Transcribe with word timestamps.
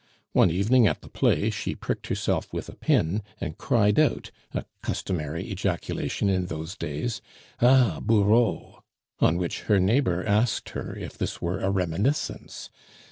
One 0.31 0.49
evening 0.49 0.87
at 0.87 1.03
the 1.03 1.09
play 1.09 1.51
she 1.51 1.75
pricked 1.75 2.07
herself 2.07 2.51
with 2.51 2.69
a 2.69 2.75
pin, 2.75 3.21
and 3.39 3.59
cried 3.59 3.99
out 3.99 4.31
a 4.51 4.65
customary 4.81 5.51
ejaculation 5.51 6.27
in 6.27 6.47
those 6.47 6.75
days 6.75 7.21
'Ah! 7.61 7.99
Bourreau!' 7.99 8.81
on 9.19 9.37
which 9.37 9.61
her 9.69 9.79
neighbor 9.79 10.25
asked 10.25 10.69
her 10.69 10.95
if 10.95 11.19
this 11.19 11.39
were 11.39 11.59
a 11.59 11.69
reminiscence? 11.69 12.71